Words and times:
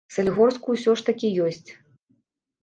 Салігорску 0.13 0.67
ўсё 0.77 0.95
ж 1.01 1.05
такі 1.09 1.31
ёсць. 1.49 1.69